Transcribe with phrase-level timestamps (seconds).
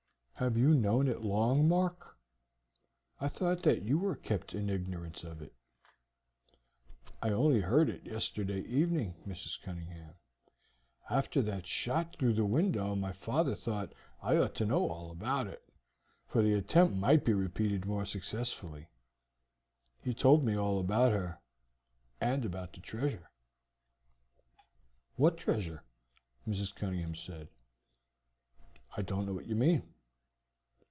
[0.41, 2.17] "Have you known it long, Mark?
[3.19, 5.53] I thought that you were kept in ignorance of it."
[7.21, 9.61] "I only heard it yesterday evening, Mrs.
[9.61, 10.15] Cunningham;
[11.11, 15.45] after that shot through the window my father thought I ought to know all about
[15.45, 15.63] it,
[16.25, 18.87] for the attempt might be repeated more successfully.
[20.03, 21.39] He told me all about her,
[22.19, 23.29] and about the treasure."
[25.17, 25.83] "What treasure?"
[26.47, 26.73] Mrs.
[26.75, 27.47] Cunningham said.
[28.97, 29.83] "I don't know what you mean."